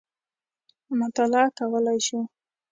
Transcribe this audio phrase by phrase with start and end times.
[0.99, 2.19] مطالعه کولای شو.